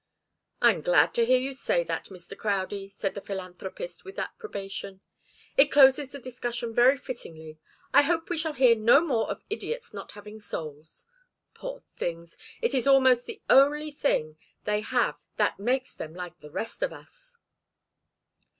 "I 0.63 0.73
am 0.73 0.81
glad 0.81 1.13
to 1.13 1.27
hear 1.27 1.37
you 1.37 1.53
say 1.53 1.83
that, 1.83 2.05
Mr. 2.05 2.35
Crowdie," 2.35 2.89
said 2.89 3.13
the 3.13 3.21
philanthropist 3.21 4.03
with 4.03 4.17
approbation. 4.17 5.01
"It 5.57 5.71
closes 5.71 6.09
the 6.11 6.17
discussion 6.17 6.73
very 6.73 6.97
fittingly. 6.97 7.59
I 7.93 8.01
hope 8.01 8.27
we 8.27 8.37
shall 8.39 8.53
hear 8.53 8.73
no 8.75 9.05
more 9.05 9.29
of 9.29 9.43
idiots 9.47 9.93
not 9.93 10.13
having 10.13 10.39
souls. 10.39 11.05
Poor 11.53 11.83
things! 11.97 12.35
It 12.63 12.73
is 12.73 12.87
almost 12.87 13.27
the 13.27 13.43
only 13.47 13.91
thing 13.91 14.37
they 14.63 14.81
have 14.81 15.21
that 15.37 15.59
makes 15.59 15.93
them 15.93 16.15
like 16.15 16.39
the 16.39 16.49
rest 16.49 16.81
of 16.81 16.91
us." 16.91 17.37